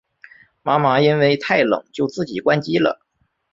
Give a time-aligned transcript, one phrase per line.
[0.63, 3.05] 妈妈因为太冷就自己关机了